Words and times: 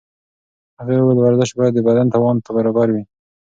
هغې 0.79 0.95
وویل 0.99 1.19
ورزش 1.21 1.49
باید 1.59 1.73
د 1.75 1.79
بدن 1.87 2.07
توان 2.13 2.35
ته 2.43 2.49
برابر 2.57 2.87
وي. 2.91 3.03